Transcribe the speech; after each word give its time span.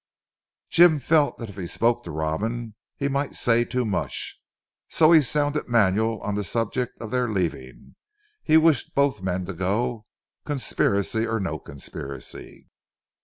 Jim 0.67 0.97
felt 0.97 1.37
that 1.37 1.47
if 1.47 1.55
he 1.55 1.67
spoke 1.67 2.03
to 2.03 2.09
Robin 2.09 2.73
he 2.97 3.07
might 3.07 3.35
say 3.35 3.63
too 3.63 3.85
much, 3.85 4.41
so 4.89 5.11
he 5.11 5.21
sounded 5.21 5.67
Manuel 5.69 6.19
on 6.21 6.33
the 6.33 6.43
subject 6.43 6.99
of 6.99 7.11
their 7.11 7.29
leaving. 7.29 7.95
He 8.41 8.57
wished 8.57 8.95
both 8.95 9.21
men 9.21 9.45
to 9.45 9.53
go, 9.53 10.07
conspiracy 10.43 11.27
or 11.27 11.39
no 11.39 11.59
conspiracy. 11.59 12.67